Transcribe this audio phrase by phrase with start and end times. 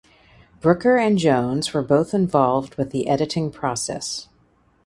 [0.61, 4.27] Brooker and Jones were both involved with the editing process.